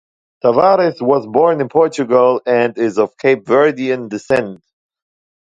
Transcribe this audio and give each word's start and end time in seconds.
Tavares 0.43 0.99
was 0.99 1.27
born 1.27 1.61
in 1.61 1.69
Portugal 1.69 2.41
and 2.47 2.75
is 2.75 2.97
of 2.97 3.15
Cape 3.19 3.45
Verdean 3.45 4.09
descent. 4.09 4.63